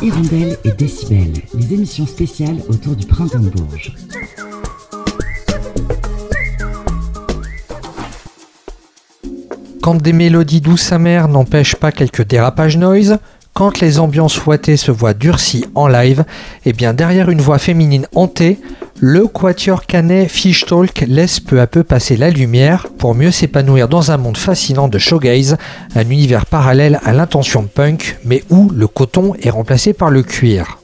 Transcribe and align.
Hirondelle 0.00 0.56
et 0.64 0.70
Décibel, 0.70 1.32
les 1.54 1.74
émissions 1.74 2.06
spéciales 2.06 2.58
autour 2.68 2.94
du 2.94 3.04
printemps 3.04 3.40
de 3.40 3.48
Bourges. 3.48 3.92
Quand 9.82 9.96
des 10.00 10.12
mélodies 10.12 10.60
douces 10.60 10.92
amères 10.92 11.26
n'empêchent 11.26 11.74
pas 11.74 11.90
quelques 11.90 12.24
dérapages 12.24 12.76
noise, 12.76 13.18
quand 13.54 13.80
les 13.80 13.98
ambiances 13.98 14.36
fouettées 14.36 14.76
se 14.76 14.92
voient 14.92 15.14
durcies 15.14 15.64
en 15.74 15.88
live, 15.88 16.24
et 16.64 16.70
eh 16.70 16.72
bien 16.72 16.94
derrière 16.94 17.28
une 17.28 17.40
voix 17.40 17.58
féminine 17.58 18.06
hantée, 18.14 18.60
le 19.00 19.28
quatuor 19.28 19.86
canet 19.86 20.28
Fish 20.28 20.64
Talk 20.66 21.04
laisse 21.06 21.38
peu 21.38 21.60
à 21.60 21.66
peu 21.66 21.84
passer 21.84 22.16
la 22.16 22.30
lumière 22.30 22.88
pour 22.98 23.14
mieux 23.14 23.30
s'épanouir 23.30 23.88
dans 23.88 24.10
un 24.10 24.16
monde 24.16 24.36
fascinant 24.36 24.88
de 24.88 24.98
showgaze, 24.98 25.56
un 25.94 26.10
univers 26.10 26.46
parallèle 26.46 27.00
à 27.04 27.12
l'intention 27.12 27.68
punk, 27.72 28.18
mais 28.24 28.42
où 28.50 28.70
le 28.74 28.88
coton 28.88 29.34
est 29.40 29.50
remplacé 29.50 29.92
par 29.92 30.10
le 30.10 30.22
cuir. 30.22 30.78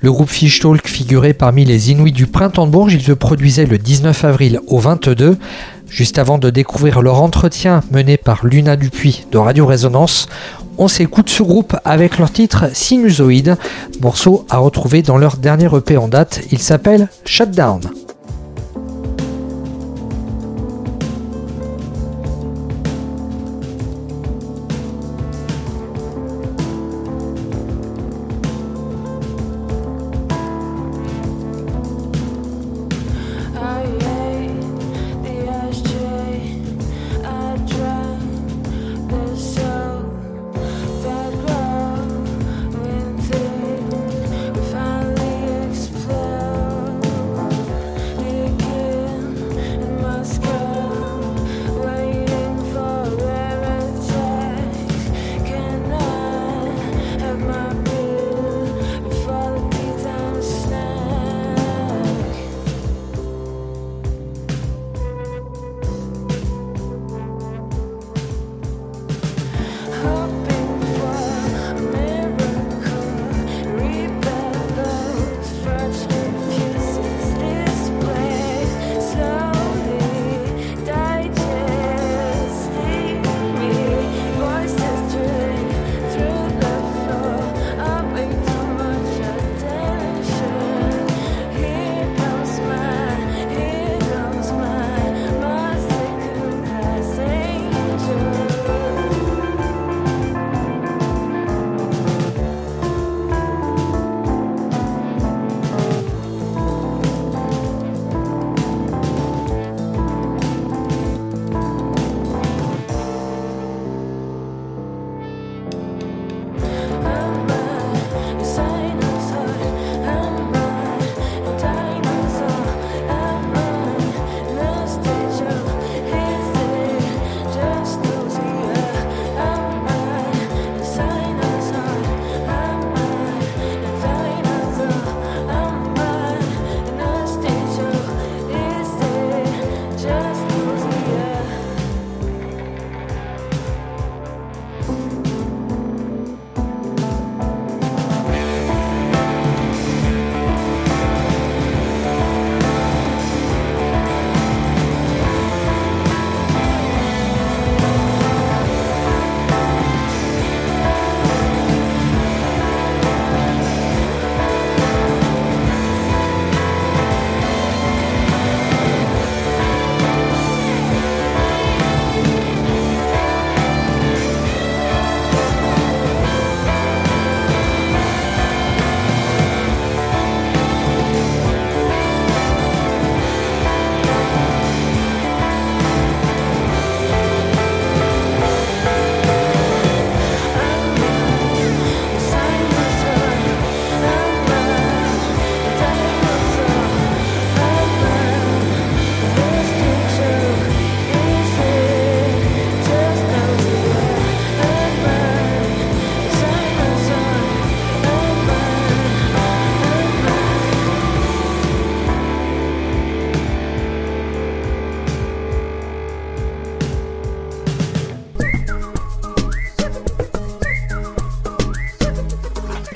Le 0.00 0.12
groupe 0.12 0.28
Fish 0.28 0.60
Talk 0.60 0.86
figurait 0.86 1.32
parmi 1.32 1.64
les 1.64 1.90
Inuits 1.90 2.12
du 2.12 2.26
printemps 2.26 2.66
de 2.66 2.72
Bourges, 2.72 2.92
il 2.92 3.02
se 3.02 3.12
produisait 3.12 3.66
le 3.66 3.78
19 3.78 4.24
avril 4.24 4.60
au 4.66 4.78
22. 4.78 5.38
Juste 5.88 6.18
avant 6.18 6.36
de 6.36 6.50
découvrir 6.50 7.00
leur 7.00 7.22
entretien 7.22 7.80
mené 7.90 8.16
par 8.16 8.44
Luna 8.44 8.76
Dupuis 8.76 9.24
de 9.30 9.38
Radio 9.38 9.64
Résonance, 9.64 10.28
on 10.78 10.88
s'écoute 10.88 11.30
ce 11.30 11.42
groupe 11.42 11.76
avec 11.84 12.18
leur 12.18 12.30
titre 12.30 12.70
Sinusoid, 12.72 13.56
morceau 14.00 14.44
à 14.50 14.58
retrouver 14.58 15.02
dans 15.02 15.18
leur 15.18 15.36
dernier 15.36 15.68
EP 15.74 15.96
en 15.96 16.08
date. 16.08 16.40
Il 16.52 16.58
s'appelle 16.58 17.08
Shutdown. 17.24 17.80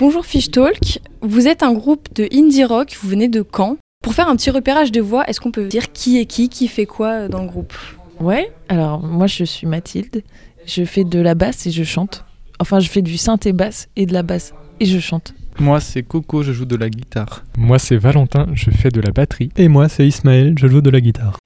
Bonjour 0.01 0.25
Fish 0.25 0.51
Talk, 0.51 1.01
vous 1.21 1.47
êtes 1.47 1.63
un 1.63 1.75
groupe 1.75 2.09
de 2.15 2.27
indie 2.33 2.65
rock, 2.65 2.97
vous 3.03 3.11
venez 3.11 3.29
de 3.29 3.45
Caen. 3.55 3.77
Pour 4.03 4.15
faire 4.15 4.31
un 4.31 4.37
petit 4.37 4.49
repérage 4.49 4.91
de 4.93 5.03
voix, 5.03 5.29
est-ce 5.29 5.43
qu'on 5.43 5.51
peut 5.51 5.67
dire 5.67 5.93
qui 5.93 6.19
est 6.19 6.25
qui, 6.25 6.49
qui 6.49 6.69
fait 6.69 6.87
quoi 6.87 7.29
dans 7.29 7.43
le 7.43 7.49
groupe? 7.49 7.75
Ouais, 8.19 8.51
alors 8.71 9.03
moi 9.03 9.27
je 9.27 9.45
suis 9.45 9.67
Mathilde, 9.67 10.23
je 10.65 10.87
fais 10.87 11.05
de 11.05 11.21
la 11.21 11.35
basse 11.35 11.67
et 11.67 11.71
je 11.71 11.85
chante. 11.85 12.25
Enfin, 12.59 12.81
je 12.81 12.89
fais 12.89 13.03
du 13.03 13.19
synthé 13.19 13.53
basse 13.53 13.89
et 13.95 14.07
de 14.07 14.15
la 14.15 14.23
basse 14.23 14.55
et 14.81 14.87
je 14.87 14.99
chante. 14.99 15.35
Moi 15.59 15.81
c'est 15.81 16.03
Coco, 16.03 16.43
je 16.43 16.55
joue 16.55 16.65
de 16.65 16.77
la 16.77 16.89
guitare. 16.89 17.45
Moi 17.59 17.79
c'est 17.79 17.99
Valentin, 17.99 18.47
je 18.55 18.71
fais 18.71 18.89
de 18.89 19.03
la 19.03 19.11
batterie. 19.11 19.51
Et 19.59 19.69
moi 19.69 19.91
c'est 19.91 20.07
Ismaël, 20.07 20.55
je 20.59 20.67
joue 20.67 20.81
de 20.81 20.89
la 20.89 21.03
guitare. 21.03 21.37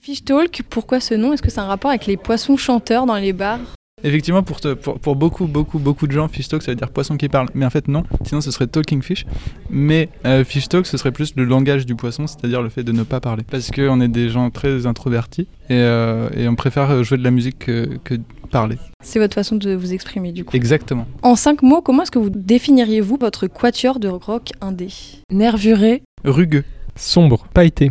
Fish 0.00 0.24
Talk, 0.24 0.62
pourquoi 0.70 1.00
ce 1.00 1.12
nom? 1.12 1.34
Est-ce 1.34 1.42
que 1.42 1.50
c'est 1.50 1.60
un 1.60 1.66
rapport 1.66 1.90
avec 1.90 2.06
les 2.06 2.16
poissons 2.16 2.56
chanteurs 2.56 3.04
dans 3.04 3.16
les 3.16 3.34
bars? 3.34 3.60
Effectivement, 4.04 4.42
pour, 4.42 4.60
te- 4.60 4.74
pour, 4.74 4.98
pour 5.00 5.16
beaucoup, 5.16 5.46
beaucoup, 5.46 5.78
beaucoup 5.78 6.06
de 6.06 6.12
gens, 6.12 6.28
fish 6.28 6.48
talk, 6.48 6.62
ça 6.62 6.70
veut 6.72 6.76
dire 6.76 6.90
poisson 6.90 7.16
qui 7.16 7.28
parle. 7.28 7.48
Mais 7.54 7.66
en 7.66 7.70
fait, 7.70 7.88
non. 7.88 8.04
Sinon, 8.24 8.40
ce 8.40 8.50
serait 8.50 8.66
talking 8.66 9.02
fish. 9.02 9.26
Mais 9.70 10.08
euh, 10.24 10.44
fish 10.44 10.68
talk, 10.68 10.86
ce 10.86 10.96
serait 10.96 11.12
plus 11.12 11.34
le 11.36 11.44
langage 11.44 11.86
du 11.86 11.94
poisson, 11.94 12.26
c'est-à-dire 12.26 12.62
le 12.62 12.68
fait 12.68 12.82
de 12.84 12.92
ne 12.92 13.02
pas 13.02 13.20
parler. 13.20 13.42
Parce 13.50 13.70
qu'on 13.70 14.00
est 14.00 14.08
des 14.08 14.28
gens 14.28 14.50
très 14.50 14.86
introvertis 14.86 15.48
et, 15.68 15.74
euh, 15.74 16.28
et 16.36 16.46
on 16.48 16.54
préfère 16.54 17.02
jouer 17.04 17.18
de 17.18 17.24
la 17.24 17.30
musique 17.30 17.58
que, 17.58 17.98
que 18.04 18.14
parler. 18.50 18.78
C'est 19.04 19.18
votre 19.18 19.34
façon 19.34 19.56
de 19.56 19.74
vous 19.74 19.92
exprimer 19.92 20.32
du 20.32 20.44
coup. 20.44 20.56
Exactement. 20.56 21.06
En 21.22 21.34
cinq 21.36 21.62
mots, 21.62 21.82
comment 21.82 22.02
est-ce 22.04 22.10
que 22.10 22.18
vous 22.18 22.30
définiriez-vous 22.30 23.18
votre 23.20 23.46
quatuor 23.46 23.98
de 23.98 24.08
rock 24.08 24.52
indé? 24.60 24.88
Nervuré, 25.30 26.02
Rugueux. 26.24 26.64
Sombre, 26.96 27.46
pailleté. 27.52 27.90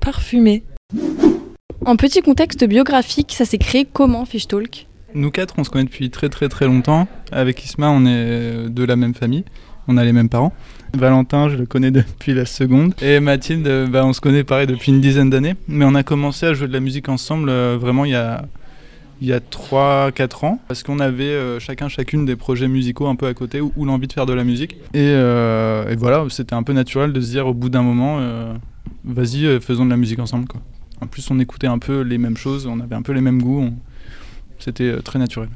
parfumé. 0.00 0.62
En 1.84 1.96
petit 1.96 2.20
contexte 2.22 2.64
biographique, 2.64 3.32
ça 3.32 3.44
s'est 3.44 3.58
créé 3.58 3.86
comment 3.90 4.24
Fish 4.24 4.46
Talk? 4.48 4.85
Nous 5.14 5.30
quatre, 5.30 5.54
on 5.58 5.64
se 5.64 5.70
connaît 5.70 5.84
depuis 5.84 6.10
très 6.10 6.28
très 6.28 6.48
très 6.48 6.66
longtemps. 6.66 7.08
Avec 7.32 7.64
Isma, 7.64 7.88
on 7.88 8.04
est 8.06 8.68
de 8.68 8.84
la 8.84 8.96
même 8.96 9.14
famille. 9.14 9.44
On 9.88 9.96
a 9.96 10.04
les 10.04 10.12
mêmes 10.12 10.28
parents. 10.28 10.52
Valentin, 10.94 11.48
je 11.48 11.56
le 11.56 11.66
connais 11.66 11.90
depuis 11.92 12.34
la 12.34 12.44
seconde. 12.44 12.94
Et 13.00 13.20
Mathilde, 13.20 13.66
euh, 13.66 13.86
bah, 13.86 14.04
on 14.04 14.12
se 14.12 14.20
connaît 14.20 14.44
pareil 14.44 14.66
depuis 14.66 14.90
une 14.92 15.00
dizaine 15.00 15.30
d'années. 15.30 15.54
Mais 15.68 15.84
on 15.84 15.94
a 15.94 16.02
commencé 16.02 16.46
à 16.46 16.54
jouer 16.54 16.68
de 16.68 16.72
la 16.72 16.80
musique 16.80 17.08
ensemble 17.08 17.48
euh, 17.48 17.76
vraiment 17.80 18.04
il 18.04 18.10
y 18.10 18.16
a, 18.16 18.44
il 19.20 19.28
y 19.28 19.32
a 19.32 19.40
3-4 19.40 20.44
ans. 20.44 20.60
Parce 20.68 20.82
qu'on 20.82 21.00
avait 21.00 21.24
euh, 21.24 21.58
chacun 21.58 21.88
chacune 21.88 22.24
des 22.24 22.36
projets 22.36 22.68
musicaux 22.68 23.06
un 23.06 23.16
peu 23.16 23.26
à 23.26 23.34
côté 23.34 23.60
ou, 23.60 23.84
l'envie 23.84 24.06
de 24.06 24.12
faire 24.12 24.26
de 24.26 24.32
la 24.32 24.44
musique. 24.44 24.76
Et, 24.94 25.10
euh, 25.12 25.94
voilà, 25.98 26.24
c'était 26.30 26.54
un 26.54 26.62
peu 26.62 26.72
naturel 26.72 27.12
de 27.12 27.20
se 27.20 27.30
dire 27.30 27.46
au 27.46 27.54
bout 27.54 27.68
d'un 27.68 27.82
moment, 27.82 28.18
euh, 28.20 28.54
vas-y, 29.04 29.46
euh, 29.46 29.60
faisons 29.60 29.84
de 29.84 29.90
la 29.90 29.96
musique 29.96 30.18
ensemble. 30.18 30.46
En 31.00 31.06
plus, 31.06 31.30
on 31.30 31.38
écoutait 31.38 31.66
un 31.66 31.78
peu 31.78 32.00
les 32.00 32.18
mêmes 32.18 32.36
choses, 32.36 32.66
on 32.66 32.80
avait 32.80 32.94
un 32.94 33.02
peu 33.02 33.12
les 33.12 33.20
mêmes 33.20 33.42
goûts. 33.42 33.70
C'était 34.58 34.84
euh, 34.84 35.00
très 35.00 35.18
naturel. 35.18 35.48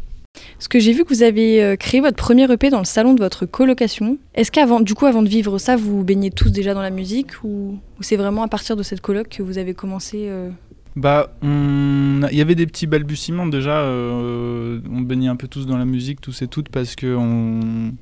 Parce 0.54 0.68
que 0.68 0.78
j'ai 0.78 0.92
vu 0.92 1.04
que 1.04 1.12
vous 1.12 1.22
avez 1.24 1.62
euh, 1.62 1.76
créé 1.76 2.00
votre 2.00 2.16
premier 2.16 2.50
EP 2.50 2.70
dans 2.70 2.78
le 2.78 2.84
salon 2.84 3.14
de 3.14 3.20
votre 3.20 3.46
colocation. 3.46 4.16
Est-ce 4.34 4.52
qu'avant, 4.52 4.80
du 4.80 4.94
coup, 4.94 5.06
avant 5.06 5.22
de 5.22 5.28
vivre 5.28 5.58
ça, 5.58 5.76
vous 5.76 6.04
baignez 6.04 6.30
tous 6.30 6.50
déjà 6.50 6.72
dans 6.72 6.82
la 6.82 6.90
musique 6.90 7.42
ou, 7.42 7.78
ou 7.98 8.02
c'est 8.02 8.16
vraiment 8.16 8.42
à 8.44 8.48
partir 8.48 8.76
de 8.76 8.82
cette 8.84 9.00
coloc 9.00 9.28
que 9.28 9.42
vous 9.42 9.58
avez 9.58 9.74
commencé 9.74 10.26
euh, 10.28 10.48
Bah, 10.94 11.32
on 11.42 12.20
il 12.30 12.36
y 12.38 12.40
avait 12.40 12.54
des 12.54 12.66
petits 12.66 12.86
balbutiements 12.86 13.46
déjà. 13.46 13.78
euh, 13.80 14.80
on 14.92 15.00
baignait 15.00 15.28
un 15.28 15.36
peu 15.36 15.48
tous 15.48 15.66
dans 15.66 15.78
la 15.78 15.84
musique, 15.84 16.20
tous 16.20 16.42
et 16.42 16.46
toutes, 16.46 16.68
parce 16.68 16.94
que 16.94 17.16
on, 17.16 17.92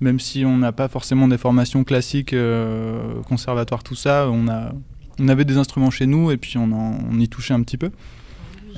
même 0.00 0.18
si 0.20 0.44
on 0.46 0.56
n'a 0.56 0.72
pas 0.72 0.88
forcément 0.88 1.28
des 1.28 1.38
formations 1.38 1.84
classiques, 1.84 2.32
euh, 2.32 3.20
conservatoire, 3.28 3.82
tout 3.82 3.94
ça, 3.96 4.28
on, 4.30 4.48
a, 4.48 4.72
on 5.18 5.28
avait 5.28 5.44
des 5.44 5.58
instruments 5.58 5.90
chez 5.90 6.06
nous 6.06 6.30
et 6.30 6.36
puis 6.38 6.56
on, 6.56 6.72
en- 6.72 6.98
on 7.10 7.18
y 7.20 7.28
touchait 7.28 7.54
un 7.54 7.62
petit 7.62 7.76
peu 7.76 7.90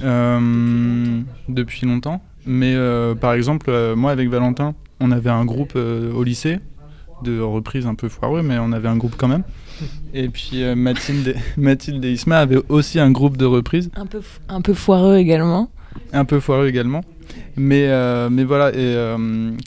euh, 0.02 1.20
depuis 1.48 1.86
longtemps. 1.86 2.22
Mais 2.46 2.74
euh, 2.74 3.14
par 3.14 3.34
exemple, 3.34 3.66
euh, 3.68 3.96
moi 3.96 4.10
avec 4.10 4.28
Valentin, 4.28 4.74
on 5.00 5.10
avait 5.10 5.30
un 5.30 5.44
groupe 5.44 5.76
au 5.76 6.22
lycée 6.22 6.58
de 7.22 7.40
reprises 7.40 7.86
un 7.86 7.94
peu 7.94 8.08
foireux, 8.08 8.42
mais 8.42 8.58
on 8.58 8.72
avait 8.72 8.88
un 8.88 8.96
groupe 8.96 9.14
quand 9.16 9.28
même. 9.28 9.42
Et 10.14 10.28
puis 10.28 10.62
Mathilde, 10.74 11.36
Mathilde 11.56 12.04
et 12.04 12.12
Isma 12.12 12.38
avaient 12.38 12.60
aussi 12.68 12.98
un 13.00 13.10
groupe 13.10 13.36
de 13.36 13.44
reprises, 13.44 13.90
Un 13.96 14.06
peu, 14.06 14.20
un 14.48 14.60
peu 14.60 14.74
foireux 14.74 15.16
également. 15.16 15.70
un 16.12 16.24
peu 16.24 16.40
foireux 16.40 16.68
également. 16.68 17.02
Mais, 17.56 17.88
mais 18.30 18.44
voilà, 18.44 18.72
et 18.74 19.16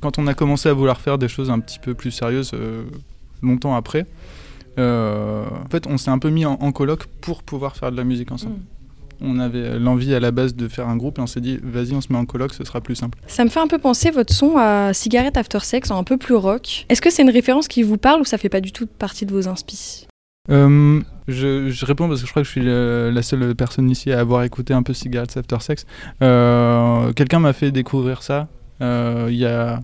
quand 0.01 0.17
on 0.17 0.27
a 0.27 0.33
commencé 0.33 0.69
à 0.69 0.73
vouloir 0.73 0.99
faire 0.99 1.17
des 1.17 1.27
choses 1.27 1.49
un 1.49 1.59
petit 1.59 1.79
peu 1.79 1.93
plus 1.93 2.11
sérieuses 2.11 2.51
longtemps 3.41 3.75
après, 3.75 4.05
en 4.77 5.69
fait 5.69 5.87
on 5.87 5.97
s'est 5.97 6.09
un 6.11 6.19
peu 6.19 6.29
mis 6.29 6.45
en, 6.45 6.53
en 6.53 6.71
coloc 6.71 7.05
pour 7.21 7.43
pouvoir 7.43 7.75
faire 7.75 7.91
de 7.91 7.97
la 7.97 8.03
musique 8.05 8.31
ensemble. 8.31 8.55
On 9.21 9.39
avait 9.39 9.77
l'envie 9.79 10.13
à 10.15 10.19
la 10.19 10.31
base 10.31 10.56
de 10.56 10.68
faire 10.68 10.89
un 10.89 10.97
groupe 10.97 11.19
et 11.19 11.21
on 11.21 11.27
s'est 11.27 11.41
dit 11.41 11.59
vas-y 11.63 11.94
on 11.94 12.01
se 12.01 12.12
met 12.12 12.18
en 12.18 12.25
coloc, 12.25 12.53
ce 12.53 12.63
sera 12.63 12.81
plus 12.81 12.95
simple. 12.95 13.19
Ça 13.27 13.44
me 13.45 13.50
fait 13.50 13.59
un 13.59 13.68
peu 13.68 13.77
penser 13.77 14.09
votre 14.12 14.33
son 14.33 14.56
à 14.57 14.94
Cigarette 14.94 15.38
After 15.38 15.59
Sex, 15.62 15.91
un 15.91 16.03
peu 16.03 16.18
plus 16.18 16.35
rock. 16.35 16.85
Est-ce 16.89 17.01
que 17.01 17.09
c'est 17.12 17.21
une 17.21 17.29
référence 17.29 17.68
qui 17.68 17.83
vous 17.83 17.97
parle 17.97 18.21
ou 18.21 18.25
ça 18.25 18.38
fait 18.38 18.50
pas 18.50 18.62
du 18.62 18.71
tout 18.71 18.88
partie 18.88 19.25
de 19.25 19.31
vos 19.31 19.47
inspi 19.47 20.07
Euh, 20.50 21.00
je, 21.27 21.69
je 21.69 21.85
réponds 21.85 22.07
parce 22.07 22.21
que 22.21 22.25
je 22.27 22.31
crois 22.31 22.41
que 22.41 22.47
je 22.47 22.51
suis 22.51 22.62
le- 22.62 23.12
la 23.13 23.21
seule 23.21 23.53
personne 23.56 23.89
ici 23.91 24.12
à 24.12 24.19
avoir 24.19 24.44
écouté 24.44 24.73
un 24.73 24.81
peu 24.83 24.94
Cigarettes 24.94 25.38
After 25.38 25.57
Sex. 25.59 25.85
Euh, 26.24 27.13
Quelqu'un 27.13 27.39
m'a 27.39 27.53
fait 27.53 27.71
découvrir 27.71 28.24
ça 28.24 28.47
euh, 28.81 29.27
il 29.29 29.38
y 29.38 29.45
a 29.45 29.79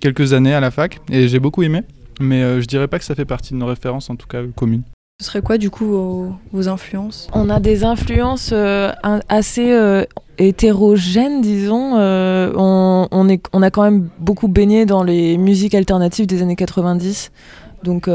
quelques 0.00 0.34
années 0.34 0.52
à 0.54 0.60
la 0.60 0.70
fac 0.70 1.00
et 1.10 1.28
j'ai 1.28 1.38
beaucoup 1.40 1.62
aimé. 1.62 1.80
Mais 2.20 2.42
euh, 2.42 2.60
je 2.60 2.66
dirais 2.66 2.86
pas 2.86 2.98
que 2.98 3.04
ça 3.04 3.14
fait 3.14 3.24
partie 3.24 3.54
de 3.54 3.58
nos 3.58 3.66
références, 3.66 4.08
en 4.10 4.16
tout 4.16 4.26
cas 4.28 4.38
euh, 4.38 4.48
communes. 4.54 4.82
Ce 5.20 5.26
serait 5.26 5.42
quoi 5.42 5.58
du 5.58 5.70
coup 5.70 6.34
vos, 6.50 6.68
influences? 6.68 7.28
On 7.32 7.48
a 7.48 7.60
des 7.60 7.84
influences 7.84 8.50
euh, 8.52 8.90
assez 9.28 9.70
euh, 9.70 10.04
hétérogènes, 10.38 11.40
disons. 11.40 11.96
Euh, 11.96 12.52
on, 12.56 13.06
on 13.12 13.62
a 13.62 13.70
quand 13.70 13.82
même 13.84 14.08
beaucoup 14.18 14.48
baigné 14.48 14.86
dans 14.86 15.04
les 15.04 15.38
musiques 15.38 15.76
alternatives 15.76 16.26
des 16.26 16.42
années 16.42 16.56
90. 16.56 17.30
Donc, 17.84 18.08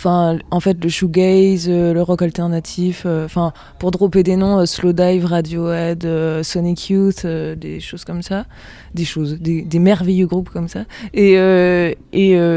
enfin, 0.00 0.38
en 0.50 0.60
fait, 0.60 0.82
le 0.82 0.88
shoegaze, 0.88 1.66
euh, 1.68 1.92
le 1.92 2.02
rock 2.02 2.22
alternatif. 2.22 3.02
euh, 3.04 3.26
Enfin, 3.26 3.52
pour 3.78 3.90
dropper 3.90 4.22
des 4.22 4.36
noms, 4.36 4.58
euh, 4.58 4.66
Slowdive, 4.66 5.26
Radiohead, 5.26 6.06
Sonic 6.42 6.88
Youth, 6.88 7.26
des 7.26 7.80
choses 7.80 8.04
comme 8.04 8.22
ça. 8.22 8.46
Des 8.94 9.04
choses, 9.04 9.38
des, 9.40 9.78
merveilleux 9.78 10.26
groupes 10.26 10.50
comme 10.50 10.68
ça. 10.68 10.84
Et, 11.12 11.36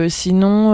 sinon, 0.10 0.74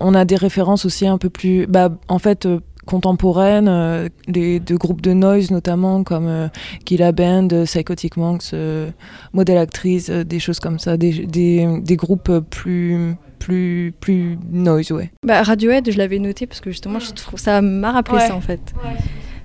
on 0.00 0.14
a 0.14 0.24
des 0.24 0.36
références 0.36 0.84
aussi 0.84 1.06
un 1.06 1.18
peu 1.18 1.30
plus, 1.30 1.66
bah, 1.66 1.90
en 2.08 2.18
fait, 2.18 2.46
contemporaines, 2.90 3.68
euh, 3.68 4.08
des, 4.26 4.58
de 4.58 4.76
groupes 4.76 5.00
de 5.00 5.12
noise 5.12 5.50
notamment, 5.50 6.02
comme 6.02 6.26
euh, 6.26 7.12
Band, 7.12 7.48
Psychotic 7.64 8.16
Monks, 8.16 8.52
euh, 8.52 8.90
Model 9.32 9.58
Actrice, 9.58 10.10
des 10.10 10.40
choses 10.40 10.58
comme 10.60 10.78
ça, 10.78 10.96
des 10.96 11.80
groupes 11.96 12.40
plus, 12.50 13.14
plus, 13.40 13.92
plus 13.98 14.38
noise, 14.52 14.92
ouais. 14.92 15.10
Bah 15.26 15.42
Radiohead, 15.42 15.90
je 15.90 15.98
l'avais 15.98 16.20
noté 16.20 16.46
parce 16.46 16.60
que 16.60 16.70
justement, 16.70 17.00
je 17.00 17.10
trouve 17.12 17.40
ça 17.40 17.60
m'a 17.60 17.90
rappelé 17.90 18.18
Ouais. 18.18 18.28
ça 18.28 18.36
en 18.36 18.40
fait. 18.40 18.60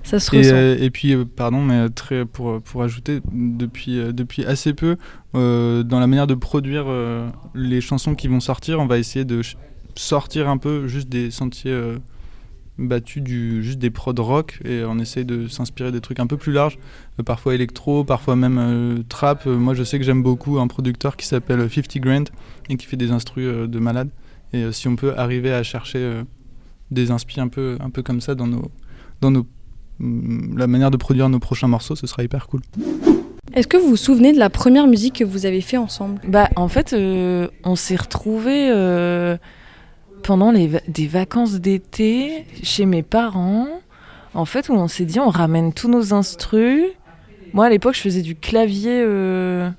Ça 0.04 0.20
se 0.20 0.32
Et, 0.36 0.38
ressent. 0.38 0.50
euh, 0.54 0.76
et 0.78 0.90
puis, 0.90 1.14
euh, 1.16 1.24
pardon, 1.24 1.60
mais 1.62 1.74
euh, 1.74 1.88
très, 1.88 2.24
pour, 2.24 2.60
pour 2.62 2.84
ajouter, 2.84 3.20
depuis, 3.32 3.98
euh, 3.98 4.12
depuis 4.12 4.44
assez 4.44 4.72
peu, 4.72 4.96
euh, 5.34 5.82
dans 5.82 5.98
la 5.98 6.06
manière 6.06 6.28
de 6.28 6.34
produire 6.34 6.84
euh, 6.86 7.26
les 7.56 7.80
chansons 7.80 8.14
qui 8.14 8.28
vont 8.28 8.38
sortir, 8.38 8.78
on 8.78 8.86
va 8.86 8.98
essayer 8.98 9.24
de 9.24 9.40
sortir 9.96 10.48
un 10.48 10.58
peu 10.58 10.86
juste 10.86 11.08
des 11.08 11.32
sentiers 11.32 11.72
battus, 12.78 13.22
du, 13.22 13.62
juste 13.62 13.78
des 13.78 13.90
prods 13.90 14.14
rock, 14.18 14.60
et 14.64 14.84
on 14.84 14.98
essaie 14.98 15.24
de 15.24 15.48
s'inspirer 15.48 15.92
des 15.92 16.00
trucs 16.00 16.20
un 16.20 16.26
peu 16.26 16.36
plus 16.36 16.52
larges, 16.52 16.78
euh, 17.18 17.22
parfois 17.22 17.54
électro, 17.54 18.04
parfois 18.04 18.36
même 18.36 18.58
euh, 18.58 19.02
trap. 19.08 19.46
Euh, 19.46 19.56
moi, 19.56 19.74
je 19.74 19.82
sais 19.82 19.98
que 19.98 20.04
j'aime 20.04 20.22
beaucoup 20.22 20.58
un 20.58 20.66
producteur 20.66 21.16
qui 21.16 21.26
s'appelle 21.26 21.60
50 21.70 21.98
Grand 21.98 22.24
et 22.68 22.76
qui 22.76 22.86
fait 22.86 22.96
des 22.96 23.10
instrus 23.10 23.46
euh, 23.46 23.66
de 23.66 23.78
malade. 23.78 24.10
Et 24.52 24.62
euh, 24.62 24.72
si 24.72 24.88
on 24.88 24.96
peut 24.96 25.16
arriver 25.16 25.52
à 25.52 25.62
chercher 25.62 25.98
euh, 25.98 26.22
des 26.90 27.10
inspi 27.10 27.40
un 27.40 27.48
peu, 27.48 27.76
un 27.80 27.90
peu 27.90 28.02
comme 28.02 28.20
ça 28.20 28.34
dans 28.34 28.46
nos, 28.46 28.70
dans 29.20 29.30
nos 29.30 29.46
Mm, 29.98 30.58
la 30.58 30.66
manière 30.66 30.90
de 30.90 30.96
produire 30.96 31.28
nos 31.28 31.38
prochains 31.38 31.68
morceaux, 31.68 31.96
ce 31.96 32.06
sera 32.06 32.22
hyper 32.22 32.46
cool. 32.48 32.60
Est-ce 33.54 33.66
que 33.66 33.76
vous 33.76 33.88
vous 33.88 33.96
souvenez 33.96 34.32
de 34.32 34.38
la 34.38 34.50
première 34.50 34.86
musique 34.86 35.18
que 35.18 35.24
vous 35.24 35.46
avez 35.46 35.60
fait 35.60 35.78
ensemble? 35.78 36.20
Bah, 36.28 36.50
en 36.56 36.68
fait, 36.68 36.92
euh, 36.92 37.48
on 37.64 37.76
s'est 37.76 37.96
retrouvés 37.96 38.70
euh, 38.70 39.36
pendant 40.26 40.50
les 40.50 40.68
des 40.88 41.06
vacances 41.06 41.54
d'été 41.54 42.46
chez 42.62 42.84
mes 42.84 43.04
parents. 43.04 43.68
En 44.34 44.44
fait, 44.44 44.68
où 44.68 44.74
on 44.74 44.88
s'est 44.88 45.04
dit, 45.04 45.20
on 45.20 45.30
ramène 45.30 45.72
tous 45.72 45.88
nos 45.88 46.12
instrus. 46.12 46.82
Moi, 47.54 47.66
à 47.66 47.70
l'époque, 47.70 47.94
je 47.94 48.00
faisais 48.00 48.22
du 48.22 48.34
clavier. 48.34 49.00
euh, 49.02 49.70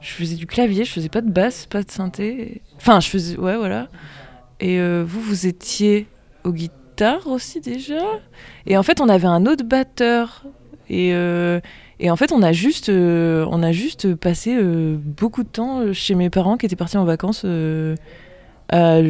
je 0.00 0.10
faisais 0.10 0.36
du 0.36 0.46
clavier, 0.46 0.84
je 0.84 0.90
faisais 0.90 1.10
pas 1.10 1.20
de 1.20 1.30
basse, 1.30 1.66
pas 1.66 1.82
de 1.82 1.90
synthé. 1.90 2.62
Enfin, 2.78 2.98
je 3.00 3.08
faisais. 3.08 3.36
Ouais, 3.36 3.56
voilà. 3.56 3.88
Et 4.58 4.80
euh, 4.80 5.04
vous, 5.06 5.20
vous 5.20 5.46
étiez 5.46 6.08
au 6.44 6.52
guitare 6.52 7.26
aussi 7.26 7.60
déjà? 7.60 8.02
Et 8.66 8.78
en 8.78 8.82
fait, 8.82 9.00
on 9.02 9.08
avait 9.08 9.28
un 9.28 9.44
autre 9.44 9.64
batteur. 9.64 10.46
Et. 10.88 11.10
euh, 11.12 11.60
en 12.02 12.16
fait, 12.16 12.32
on 12.32 12.42
a 12.42 12.52
juste, 12.52 12.88
on 12.88 13.62
a 13.62 13.72
juste 13.72 14.14
passé 14.14 14.58
beaucoup 14.96 15.42
de 15.42 15.48
temps 15.50 15.92
chez 15.92 16.14
mes 16.14 16.30
parents 16.30 16.56
qui 16.56 16.64
étaient 16.64 16.74
partis 16.74 16.96
en 16.96 17.04
vacances 17.04 17.44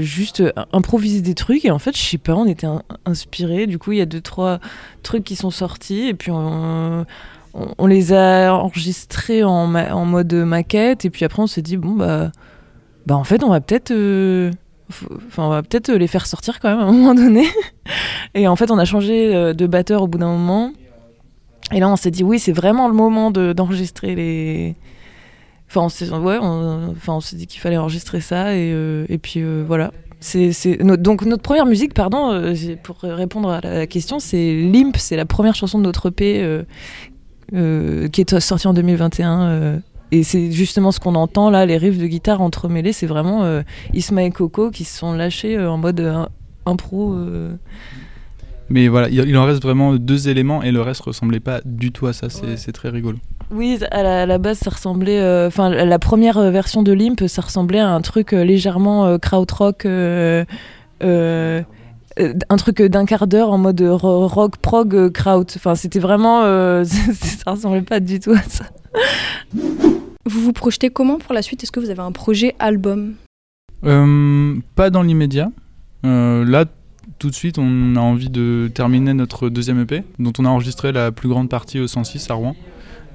juste 0.01 0.43
improviser 0.73 1.21
des 1.21 1.35
trucs. 1.35 1.65
Et 1.65 1.71
en 1.71 1.79
fait, 1.79 1.97
je 1.97 2.03
sais 2.03 2.19
pas, 2.19 2.35
on 2.35 2.47
était 2.47 2.67
in- 2.67 2.83
inspirés. 3.05 3.67
Du 3.67 3.79
coup, 3.79 3.93
il 3.93 3.99
y 3.99 4.03
a 4.03 4.07
deux, 4.07 4.21
trois 4.21 4.59
trucs 5.03 5.25
qui 5.25 5.37
sont 5.37 5.51
sortis. 5.51 6.09
Et 6.09 6.15
puis, 6.15 6.31
on, 6.31 7.07
les 7.87 8.13
a 8.13 8.55
enregistrés 8.55 9.43
en, 9.45 9.67
mode 9.67 10.33
maquette. 10.35 11.05
Et 11.05 11.11
puis 11.11 11.25
après, 11.25 11.43
on 11.43 11.47
s'est 11.47 11.63
dit, 11.63 11.77
bon, 11.77 11.93
bah, 11.93 12.33
bah, 13.07 13.17
en 13.17 13.25
fait, 13.25 13.43
on 13.43 13.49
va 13.51 13.61
peut-être. 13.61 13.91
euh, 13.91 14.51
on 15.39 15.49
va 15.49 15.63
peut-être 15.63 15.93
les 15.93 16.07
faire 16.09 16.27
sortir 16.27 16.59
quand 16.61 16.69
même 16.69 16.81
à 16.81 16.83
un 16.85 16.93
moment 16.93 17.15
donné. 17.15 17.47
Et 18.35 18.49
en 18.49 18.57
fait, 18.57 18.71
on 18.71 18.79
a 18.79 18.85
changé 18.85 19.35
euh, 19.35 19.53
de 19.53 19.67
batteur 19.67 20.03
au 20.03 20.09
bout 20.09 20.19
d'un 20.19 20.33
moment. 20.33 20.73
Et 21.73 21.79
là, 21.81 21.89
on 21.89 21.97
s'est 21.97 22.11
dit, 22.11 22.25
oui, 22.25 22.39
c'est 22.41 22.53
vraiment 22.53 22.89
le 22.89 22.95
moment 22.95 23.31
de- 23.31 23.53
d'enregistrer 23.53 24.15
les. 24.15 24.75
Enfin, 25.71 25.83
on 25.83 25.89
s'est 25.89 26.11
ouais, 26.11 26.39
on, 26.43 26.89
enfin, 26.91 27.13
on 27.15 27.21
s'est 27.21 27.37
dit 27.37 27.47
qu'il 27.47 27.61
fallait 27.61 27.77
enregistrer 27.77 28.21
ça. 28.21 28.55
Et, 28.57 28.73
euh, 28.75 29.07
et 29.09 29.19
puis 29.19 29.41
euh, 29.41 29.63
voilà. 29.67 29.93
C'est, 30.19 30.53
no- 30.83 30.97
donc, 30.99 31.25
notre 31.25 31.43
première 31.43 31.65
musique, 31.65 31.95
pardon, 31.95 32.33
euh, 32.33 32.55
pour 32.83 32.99
répondre 33.03 33.49
à 33.51 33.61
la 33.63 33.87
question, 33.87 34.19
c'est 34.19 34.55
Limp. 34.61 34.97
C'est 34.99 35.17
la 35.17 35.25
première 35.27 35.55
chanson 35.55 35.79
de 35.79 35.85
notre 35.85 36.09
EP 36.09 36.45
qui 37.53 38.21
est 38.21 38.41
sortie 38.41 38.67
en 38.67 38.75
2021. 38.75 39.43
euh, 39.43 39.79
et 40.13 40.25
c'est 40.25 40.51
justement 40.51 40.91
ce 40.91 40.99
qu'on 40.99 41.15
entend 41.15 41.51
là, 41.51 41.65
les 41.67 41.77
riffs 41.79 41.99
de 41.99 42.07
guitare 42.07 42.41
entremêlés, 42.43 42.93
c'est 42.93 43.07
vraiment 43.07 43.45
Isma 43.95 44.25
et 44.25 44.31
Coco 44.33 44.71
qui 44.73 44.83
se 44.83 44.99
sont 44.99 45.13
lâchés 45.13 45.57
en 45.57 45.79
mode 45.79 46.05
impro. 46.67 47.17
Mais 48.71 48.89
voilà, 48.89 49.09
il, 49.09 49.37
en 49.39 49.45
reste 49.45 49.63
vraiment 49.63 49.95
deux 49.95 50.29
éléments 50.29 50.63
et 50.65 50.73
le 50.73 50.81
reste 50.83 51.03
ressemblait 51.03 51.39
pas 51.41 51.61
du 51.65 51.93
tout 51.93 52.09
à 52.09 52.13
ça. 52.13 52.29
C'est 52.29 52.43
Ouais. 52.45 52.57
c'est 52.57 52.73
très 52.73 52.89
rigolo. 52.89 53.19
Oui, 53.53 53.79
à 53.91 54.03
la, 54.03 54.23
à 54.23 54.27
la 54.27 54.39
base, 54.39 54.59
ça 54.59 54.71
ressemblait. 54.71 55.21
euh, 55.21 55.49
Enfin, 55.49 55.71
la, 55.71 55.85
la 55.85 55.99
première 55.99 56.39
euh, 56.39 56.51
version 56.51 56.83
de 56.83 56.93
Limp, 56.93 57.25
ça 57.27 57.43
ressemblait 57.43 57.81
à 57.81 57.89
un 57.89 58.01
truc 58.01 58.33
euh, 58.33 58.45
légèrement 58.45 59.07
euh, 59.07 59.19
krautrock. 59.19 59.87
euh, 59.87 60.45
euh, 61.03 61.63
euh, 62.19 62.35
un 62.49 62.57
truc 62.57 62.83
d'un 62.83 63.07
quart 63.07 63.27
d'heure 63.27 63.51
en 63.51 63.59
mode 63.59 63.81
ro- 63.81 64.27
rock 64.29 64.57
prog 64.59 65.11
kraut. 65.13 65.45
Enfin, 65.57 65.75
c'était 65.75 65.99
vraiment. 65.99 66.43
euh, 66.45 66.85
ça 67.45 67.51
ressemblait 67.53 67.83
pas 67.83 68.01
du 68.01 68.21
tout 68.21 68.33
à 68.33 68.43
ça. 68.43 68.65
Vous 70.27 70.41
vous 70.41 70.53
projetez 70.53 70.91
comment 70.91 71.19
pour 71.19 71.35
la 71.35 71.43
suite? 71.43 71.63
Est-ce 71.63 71.73
que 71.73 71.81
vous 71.81 71.91
avez 71.91 72.01
un 72.03 72.13
projet 72.13 72.55
album? 72.59 73.15
Euh, 73.85 74.55
pas 74.77 74.91
dans 74.91 75.03
l'immédiat. 75.03 75.51
Euh, 76.05 76.45
là, 76.45 76.67
tout 77.19 77.31
de 77.31 77.35
suite, 77.35 77.59
on 77.59 77.97
a 77.97 78.01
envie 78.01 78.31
de 78.31 78.71
terminer 78.73 79.13
notre 79.15 79.49
deuxième 79.49 79.81
EP, 79.81 80.05
dont 80.19 80.33
on 80.39 80.45
a 80.45 80.49
enregistré 80.49 80.93
la 80.93 81.11
plus 81.13 81.29
grande 81.29 81.49
partie 81.49 81.81
au 81.81 81.87
106 81.89 82.31
à 82.31 82.35
Rouen. 82.35 82.55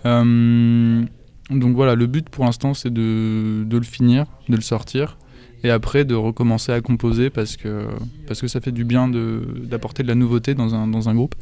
Euh, 0.05 1.03
donc 1.49 1.75
voilà, 1.75 1.95
le 1.95 2.07
but 2.07 2.29
pour 2.29 2.45
l'instant, 2.45 2.73
c'est 2.73 2.91
de, 2.91 3.63
de 3.63 3.77
le 3.77 3.83
finir, 3.83 4.25
de 4.49 4.55
le 4.55 4.61
sortir, 4.61 5.17
et 5.63 5.69
après 5.69 6.05
de 6.05 6.15
recommencer 6.15 6.71
à 6.71 6.81
composer 6.81 7.29
parce 7.29 7.57
que, 7.57 7.87
parce 8.27 8.41
que 8.41 8.47
ça 8.47 8.61
fait 8.61 8.71
du 8.71 8.83
bien 8.83 9.07
d'apporter 9.07 10.03
de 10.03 10.07
la 10.07 10.15
nouveauté 10.15 10.53
dans 10.53 10.75
un, 10.75 10.87
dans 10.87 11.09
un 11.09 11.15
groupe. 11.15 11.35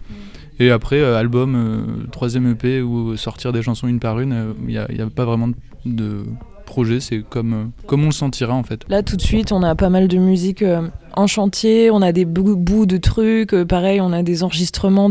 Et 0.59 0.69
après, 0.69 0.99
euh, 0.99 1.17
album, 1.17 1.55
euh, 1.55 2.05
troisième 2.11 2.49
EP, 2.51 2.81
ou 2.81 3.17
sortir 3.17 3.51
des 3.53 3.63
chansons 3.63 3.87
une 3.87 3.99
par 3.99 4.19
une, 4.19 4.53
il 4.61 4.67
n'y 4.67 4.77
a, 4.77 4.83
a 4.85 5.09
pas 5.09 5.25
vraiment 5.25 5.47
de, 5.47 5.55
de 5.85 6.23
projet, 6.63 6.99
c'est 6.99 7.21
comme, 7.21 7.53
euh, 7.53 7.65
comme 7.87 8.01
on 8.03 8.07
le 8.07 8.11
sentira 8.11 8.53
en 8.53 8.63
fait. 8.63 8.81
Là, 8.89 9.03
tout 9.03 9.15
de 9.15 9.21
suite, 9.21 9.51
on 9.51 9.61
a 9.63 9.75
pas 9.75 9.89
mal 9.89 10.07
de 10.07 10.17
musique 10.17 10.61
euh, 10.63 10.87
en 11.13 11.27
chantier, 11.27 11.91
on 11.91 12.01
a 12.01 12.11
des 12.11 12.25
bouts, 12.25 12.85
de 12.85 12.97
trucs, 12.97 13.53
euh, 13.53 13.65
pareil, 13.65 14.01
on 14.01 14.11
a 14.11 14.23
des 14.23 14.43
enregistrements 14.43 15.09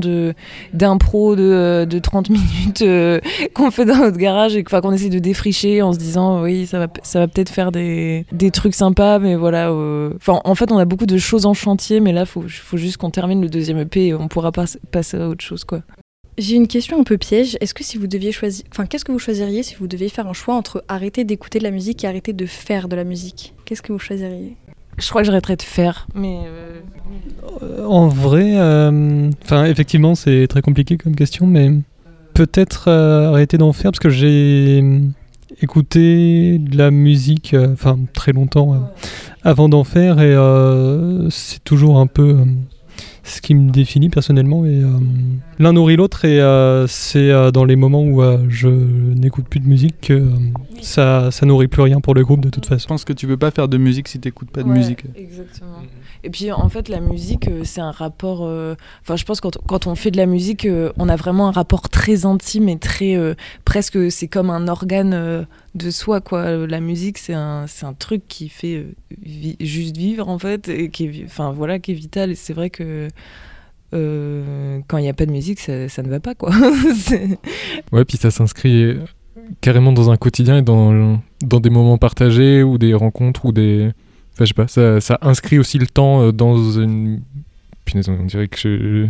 d'impro 0.73 1.37
de, 1.37 1.43
euh, 1.43 1.87
de 1.87 1.99
30 1.99 2.31
minutes 2.31 2.83
euh, 2.83 3.21
qu'on 3.55 3.71
fait 3.71 3.85
dans 3.85 3.97
notre 3.97 4.19
garage 4.19 4.57
et 4.57 4.65
qu'on 4.65 4.93
essaie 4.93 5.09
de 5.09 5.19
défricher 5.19 5.83
en 5.83 5.93
se 5.93 5.99
disant 5.99 6.43
oui, 6.43 6.67
ça 6.67 6.79
va, 6.79 6.89
ça 7.03 7.19
va 7.19 7.29
peut-être 7.29 7.51
faire 7.51 7.73
des, 7.73 8.25
trucs 8.53 8.75
sympas, 8.75 9.19
mais 9.19 9.35
voilà. 9.35 9.73
en 9.73 10.55
fait, 10.55 10.71
on 10.73 10.79
a 10.79 10.85
beaucoup 10.85 11.07
de 11.07 11.19
choses 11.19 11.47
en 11.47 11.55
chantier, 11.55 12.01
mais 12.01 12.13
là, 12.13 12.27
faut, 12.27 12.45
faut 12.47 12.77
juste 12.77 12.99
qu'on 12.99 13.11
termine 13.11 13.41
le 13.41 13.49
deuxième 13.49 13.79
EP 13.79 14.09
et 14.09 14.15
on 14.15 14.29
pourra 14.29 14.53
pas 14.53 14.65
passer 14.91 15.17
à 15.17 15.29
autre 15.29 15.45
chose. 15.45 15.65
J'ai 16.39 16.57
une 16.57 16.67
question 16.67 16.99
un 16.99 17.05
peu 17.05 17.19
piège. 17.19 17.59
Est-ce 17.61 17.75
que 17.75 17.85
si 17.85 17.99
vous 17.99 18.07
deviez 18.07 18.33
choisir, 18.33 18.65
enfin, 18.71 18.87
qu'est-ce 18.87 19.05
que 19.05 19.13
vous 19.13 19.19
choisiriez 19.19 19.63
si 19.63 19.75
vous 19.75 19.87
deviez 19.87 20.09
faire 20.09 20.27
un 20.27 20.33
choix 20.33 20.55
entre 20.55 20.83
arrêter 20.89 21.25
d'écouter 21.25 21.59
de 21.59 21.65
la 21.65 21.71
musique 21.71 22.05
et 22.05 22.07
arrêter 22.07 22.33
de 22.33 22.47
faire 22.47 22.89
de 22.89 22.97
la 22.97 23.05
musique? 23.05 23.55
Qu'est-ce 23.67 23.83
que 23.83 23.93
vous 23.93 23.99
choisiriez? 23.99 24.57
Je 24.99 25.09
crois 25.09 25.23
que 25.23 25.27
j'arrêterai 25.27 25.57
de 25.57 25.63
faire, 25.63 26.07
mais. 26.15 26.43
euh, 26.47 26.81
Euh, 27.63 27.85
En 27.87 28.09
vrai, 28.09 28.53
euh, 28.57 29.31
enfin 29.45 29.65
effectivement 29.65 30.15
c'est 30.15 30.47
très 30.49 30.63
compliqué 30.63 30.97
comme 30.97 31.15
question, 31.15 31.47
mais 31.47 31.71
peut-être 32.35 32.89
euh, 32.89 33.29
arrêter 33.29 33.59
d'en 33.59 33.73
faire 33.73 33.91
parce 33.91 33.99
que 34.01 34.09
j'ai 34.11 34.83
écouté 35.61 36.59
de 36.59 36.77
la 36.77 36.91
musique, 36.91 37.55
enfin 37.73 37.99
très 38.15 38.33
longtemps 38.33 38.91
avant 39.43 39.69
d'en 39.69 39.85
faire 39.85 40.21
et 40.21 40.35
c'est 41.31 41.63
toujours 41.65 41.99
un 41.99 42.07
peu 42.07 42.39
ce 43.25 43.41
qui 43.41 43.55
me 43.55 43.71
définit 43.71 44.09
personnellement 44.09 44.65
et 44.67 44.83
euh, 44.83 44.89
l'un 45.61 45.73
nourrit 45.73 45.97
l'autre 45.97 46.25
et 46.25 46.41
euh, 46.41 46.87
c'est 46.89 47.31
euh, 47.31 47.51
dans 47.53 47.65
les 47.65 47.77
moments 47.77 48.03
où 48.03 48.21
euh, 48.23 48.39
je 48.49 48.69
n'écoute 48.69 49.47
plus 49.49 49.61
de 49.61 49.67
musique 49.69 49.95
que 50.03 50.13
euh, 50.15 50.29
ça, 50.81 51.31
ça 51.31 51.47
nourrit 51.47 51.69
plus 51.69 51.83
rien 51.83 52.01
pour 52.01 52.15
le 52.15 52.25
groupe 52.25 52.41
de 52.41 52.51
toute 52.51 52.65
Je 52.65 52.69
façon. 52.71 52.89
pense 52.89 53.05
que 53.05 53.13
tu 53.13 53.27
peux 53.29 53.37
pas 53.37 53.51
faire 53.53 53.69
de 53.69 53.77
musique 53.79 54.09
si 54.09 54.19
t'écoutes 54.19 54.51
pas 54.51 54.63
de 54.65 54.69
Ouais, 54.69 54.77
musique. 54.79 55.05
Exactement. 55.15 55.71
Et 56.25 56.31
puis 56.31 56.53
en 56.53 56.69
fait, 56.69 56.89
la 56.89 57.01
musique, 57.01 57.49
euh, 57.49 57.63
c'est 57.65 57.81
un 57.81 57.91
rapport. 57.91 58.45
euh, 58.45 58.75
Enfin, 59.03 59.17
je 59.17 59.25
pense 59.25 59.41
quand, 59.41 59.59
quand 59.67 59.87
on 59.87 59.95
fait 59.95 60.11
de 60.11 60.17
la 60.17 60.27
musique, 60.27 60.67
euh, 60.67 60.93
on 60.99 61.09
a 61.09 61.17
vraiment 61.17 61.49
un 61.49 61.51
rapport 61.51 61.89
très 61.89 62.25
intime 62.27 62.69
et 62.69 62.79
très 62.79 63.17
presque. 63.65 63.99
C'est 64.11 64.29
comme 64.29 64.51
un 64.51 64.69
organe 64.69 65.47
de 65.75 65.91
soi, 65.91 66.21
quoi. 66.21 66.67
La 66.67 66.81
musique, 66.81 67.19
c'est 67.19 67.35
un, 67.35 67.67
un 67.83 67.93
truc 67.95 68.23
qui 68.29 68.49
fait 68.49 68.87
juste 69.61 69.97
vivre 69.97 70.29
en 70.29 70.39
fait, 70.39 70.69
et 70.69 70.91
qui 70.91 71.07
est, 71.07 71.27
voilà, 71.55 71.79
qui 71.79 71.93
est 71.93 71.95
vital. 71.95 72.31
Et 72.31 72.35
c'est 72.35 72.53
vrai 72.53 72.71
que. 72.71 73.09
quand 73.91 74.99
il 74.99 75.03
n'y 75.03 75.09
a 75.09 75.15
pas 75.15 75.27
de 75.27 75.33
musique, 75.33 75.61
ça, 75.61 75.89
ça 75.89 76.03
ne 76.03 76.09
va 76.09 76.21
pas, 76.21 76.35
quoi. 76.35 76.53
Ouais, 77.93 78.05
puis 78.05 78.17
ça 78.17 78.31
s'inscrit 78.31 78.97
carrément 79.61 79.93
dans 79.93 80.11
un 80.11 80.17
quotidien 80.17 80.59
et 80.59 80.63
dans, 80.63 81.19
dans 81.43 81.61
des 81.61 81.71
moments 81.71 81.99
partagés 81.99 82.63
ou 82.63 82.79
des 82.79 82.95
rencontres 82.95 83.45
ou 83.47 83.53
des. 83.53 83.91
Enfin, 84.35 84.45
je 84.45 84.47
sais 84.47 84.55
pas, 84.55 84.69
ça, 84.69 85.01
ça 85.01 85.19
inscrit 85.23 85.59
aussi 85.59 85.79
le 85.79 85.87
temps 85.87 86.23
euh, 86.23 86.33
dans 86.33 86.57
une. 86.81 87.21
Punaise, 87.85 88.09
on 88.09 88.25
dirait 88.27 88.47
que 88.47 88.57
je, 88.61 89.07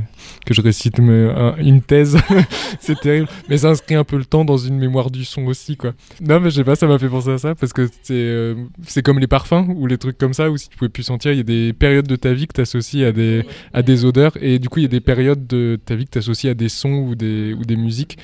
que 0.46 0.54
je 0.54 0.62
récite 0.62 0.98
un- 0.98 1.54
une 1.58 1.82
thèse. 1.82 2.16
c'est 2.80 2.98
terrible. 2.98 3.28
Mais 3.50 3.58
ça 3.58 3.68
inscrit 3.68 3.94
un 3.96 4.02
peu 4.04 4.16
le 4.16 4.24
temps 4.24 4.46
dans 4.46 4.56
une 4.56 4.78
mémoire 4.78 5.10
du 5.10 5.26
son 5.26 5.44
aussi, 5.44 5.76
quoi. 5.76 5.92
Non, 6.22 6.40
mais 6.40 6.48
je 6.48 6.56
sais 6.56 6.64
pas, 6.64 6.74
ça 6.74 6.86
m'a 6.86 6.98
fait 6.98 7.10
penser 7.10 7.28
à 7.32 7.36
ça 7.38 7.54
parce 7.54 7.74
que 7.74 7.86
c'est 8.02 8.14
euh, 8.14 8.54
c'est 8.86 9.02
comme 9.02 9.18
les 9.18 9.26
parfums 9.26 9.66
ou 9.76 9.86
les 9.86 9.98
trucs 9.98 10.16
comme 10.16 10.32
ça 10.32 10.50
où 10.50 10.56
si 10.56 10.70
tu 10.70 10.76
pouvais 10.78 10.88
plus 10.88 11.02
sentir, 11.02 11.32
il 11.32 11.36
y 11.36 11.40
a 11.40 11.44
des 11.44 11.74
périodes 11.74 12.06
de 12.06 12.16
ta 12.16 12.32
vie 12.32 12.46
que 12.46 12.54
tu 12.54 12.62
associes 12.62 13.04
à 13.04 13.12
des, 13.12 13.44
à 13.74 13.82
des 13.82 14.06
odeurs 14.06 14.32
et 14.40 14.58
du 14.58 14.70
coup, 14.70 14.78
il 14.78 14.84
y 14.84 14.86
a 14.86 14.88
des 14.88 15.00
périodes 15.00 15.46
de 15.46 15.78
ta 15.84 15.94
vie 15.94 16.06
que 16.06 16.12
tu 16.12 16.18
associes 16.18 16.48
à 16.48 16.54
des 16.54 16.70
sons 16.70 16.94
ou 17.10 17.14
des, 17.14 17.52
ou 17.52 17.64
des 17.66 17.76
musiques 17.76 18.16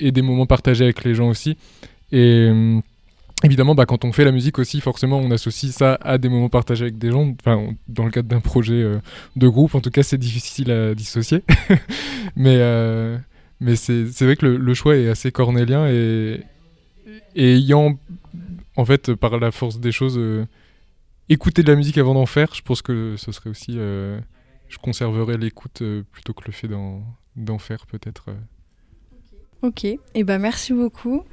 et 0.00 0.12
des 0.12 0.22
moments 0.22 0.46
partagés 0.46 0.84
avec 0.84 1.04
les 1.04 1.14
gens 1.14 1.28
aussi. 1.28 1.58
Et 2.10 2.48
euh, 2.50 2.80
évidemment, 3.42 3.74
bah, 3.74 3.86
quand 3.86 4.04
on 4.04 4.12
fait 4.12 4.24
la 4.24 4.32
musique 4.32 4.58
aussi, 4.58 4.80
forcément, 4.80 5.18
on 5.18 5.30
associe 5.30 5.72
ça 5.72 5.98
à 6.02 6.18
des 6.18 6.28
moments 6.28 6.48
partagés 6.48 6.84
avec 6.84 6.98
des 6.98 7.10
gens. 7.10 7.34
Enfin, 7.40 7.56
on- 7.56 7.76
dans 7.88 8.04
le 8.04 8.10
cadre 8.10 8.28
d'un 8.28 8.40
projet 8.40 8.74
euh, 8.82 8.98
de 9.36 9.48
groupe, 9.48 9.74
en 9.74 9.80
tout 9.80 9.90
cas, 9.90 10.02
c'est 10.02 10.18
difficile 10.18 10.70
à 10.70 10.94
dissocier. 10.94 11.42
mais 12.36 12.56
euh, 12.58 13.18
mais 13.60 13.76
c'est 13.76 14.04
vrai 14.22 14.36
que 14.36 14.46
le, 14.46 14.56
le 14.56 14.74
choix 14.74 14.96
est 14.96 15.08
assez 15.08 15.30
cornélien 15.32 15.86
et, 15.88 16.40
et 17.34 17.54
ayant, 17.56 17.98
en 18.76 18.84
fait, 18.84 19.14
par 19.14 19.38
la 19.38 19.50
force 19.50 19.78
des 19.80 19.92
choses, 19.92 20.16
euh, 20.18 20.46
écouter 21.28 21.62
de 21.62 21.70
la 21.70 21.76
musique 21.76 21.98
avant 21.98 22.14
d'en 22.14 22.26
faire, 22.26 22.54
je 22.54 22.62
pense 22.62 22.82
que 22.82 23.14
ce 23.18 23.32
serait 23.32 23.50
aussi. 23.50 23.72
euh, 23.76 24.18
je 24.68 24.78
conserverais 24.78 25.36
l'écoute 25.36 25.82
euh, 25.82 26.02
plutôt 26.12 26.32
que 26.32 26.44
le 26.46 26.52
fait 26.52 26.68
d'en 26.68 27.58
faire, 27.58 27.86
peut-être. 27.86 28.26
Ok. 29.62 29.84
Et 29.84 29.98
eh 30.14 30.24
ben 30.24 30.38
merci 30.38 30.72
beaucoup. 30.72 31.24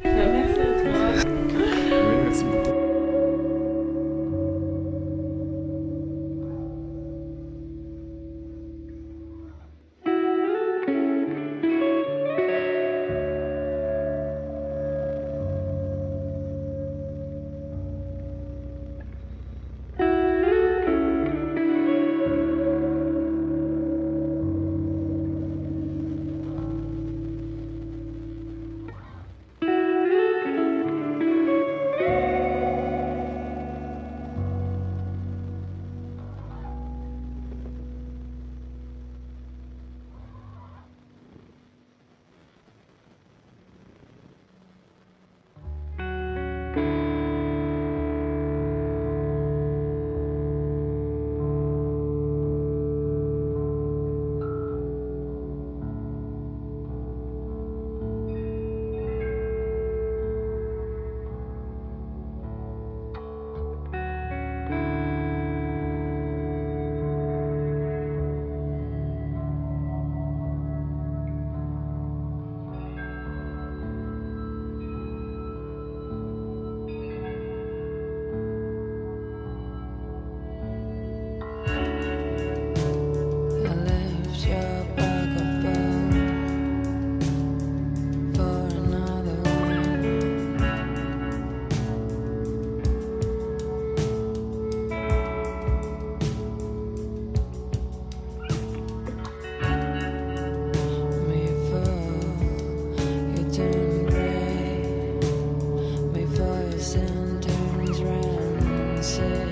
chances. 109.07 109.46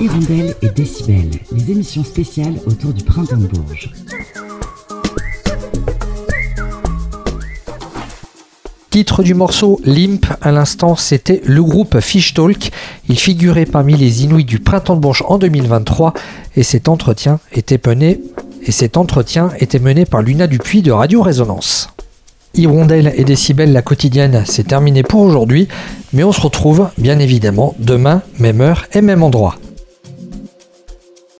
Hirondelle 0.00 0.54
et 0.62 0.70
Décibel, 0.70 1.28
les 1.52 1.70
émissions 1.70 2.02
spéciales 2.02 2.54
autour 2.64 2.94
du 2.94 3.04
printemps 3.04 3.36
de 3.36 3.46
Bourges. 3.46 3.90
Titre 8.88 9.22
du 9.22 9.34
morceau 9.34 9.78
Limp, 9.84 10.24
à 10.40 10.52
l'instant, 10.52 10.96
c'était 10.96 11.42
le 11.44 11.62
groupe 11.62 12.00
Fish 12.00 12.32
Talk. 12.32 12.70
Il 13.10 13.18
figurait 13.18 13.66
parmi 13.66 13.94
les 13.94 14.24
Inuits 14.24 14.46
du 14.46 14.58
printemps 14.58 14.96
de 14.96 15.00
Bourges 15.00 15.22
en 15.28 15.36
2023 15.36 16.14
et 16.56 16.62
cet 16.62 16.88
entretien 16.88 17.38
était 17.52 17.78
mené, 17.78 18.18
par 20.06 20.22
Luna 20.22 20.46
Dupuis 20.46 20.80
de 20.80 20.92
Radio 20.92 21.20
Résonance. 21.20 21.90
Hirondelle 22.54 23.12
et 23.16 23.24
Décibel, 23.24 23.74
la 23.74 23.82
quotidienne, 23.82 24.44
c'est 24.46 24.68
terminé 24.68 25.02
pour 25.02 25.20
aujourd'hui, 25.20 25.68
mais 26.14 26.24
on 26.24 26.32
se 26.32 26.40
retrouve 26.40 26.88
bien 26.96 27.18
évidemment 27.18 27.74
demain, 27.78 28.22
même 28.38 28.62
heure 28.62 28.86
et 28.94 29.02
même 29.02 29.22
endroit. 29.22 29.56